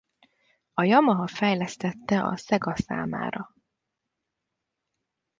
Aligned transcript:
A 0.73 0.83
Yamaha 0.83 1.27
fejlesztette 1.27 2.21
a 2.21 2.35
Sega 2.37 2.75
számára. 2.77 3.53